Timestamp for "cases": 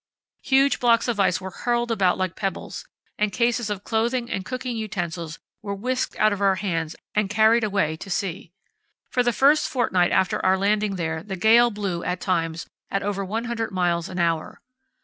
3.31-3.69